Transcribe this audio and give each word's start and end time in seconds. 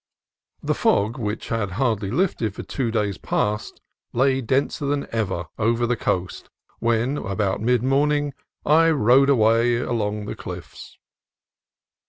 THE 0.63 0.73
fog, 0.73 1.19
which 1.19 1.49
had 1.49 1.73
hardly 1.73 2.09
lifted 2.09 2.55
for 2.55 2.63
two 2.63 2.89
days 2.89 3.19
past, 3.19 3.79
lay 4.13 4.41
denser 4.41 4.87
than 4.87 5.05
ever 5.11 5.45
over 5.59 5.85
the 5.85 5.95
coast 5.95 6.49
when, 6.79 7.19
about 7.19 7.61
mid 7.61 7.83
morning, 7.83 8.33
I 8.65 8.89
rode 8.89 9.29
away 9.29 9.77
along 9.77 10.25
the 10.25 10.35
cliffs. 10.35 10.97